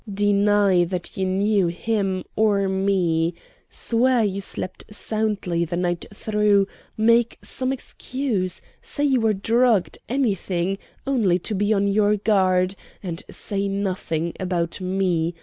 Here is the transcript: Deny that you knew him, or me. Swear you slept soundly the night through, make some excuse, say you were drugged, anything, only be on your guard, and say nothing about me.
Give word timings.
Deny 0.11 0.83
that 0.83 1.15
you 1.15 1.27
knew 1.27 1.67
him, 1.67 2.23
or 2.35 2.67
me. 2.67 3.35
Swear 3.69 4.23
you 4.23 4.41
slept 4.41 4.83
soundly 4.89 5.63
the 5.63 5.77
night 5.77 6.07
through, 6.11 6.65
make 6.97 7.37
some 7.43 7.71
excuse, 7.71 8.63
say 8.81 9.03
you 9.03 9.21
were 9.21 9.33
drugged, 9.35 9.99
anything, 10.09 10.79
only 11.05 11.37
be 11.55 11.71
on 11.71 11.85
your 11.85 12.17
guard, 12.17 12.73
and 13.03 13.21
say 13.29 13.67
nothing 13.67 14.33
about 14.39 14.81
me. 14.81 15.35